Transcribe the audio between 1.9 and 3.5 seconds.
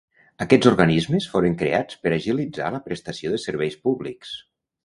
per a agilitzar la prestació de